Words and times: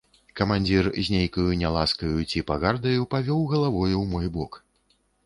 Камандзір 0.39 0.87
з 1.03 1.07
нейкаю 1.15 1.43
няласкаю 1.63 2.17
ці 2.29 2.43
пагардаю 2.53 3.07
павёў 3.13 3.45
галавою 3.53 3.95
ў 4.03 4.09
мой 4.15 4.27
бок. 4.39 4.59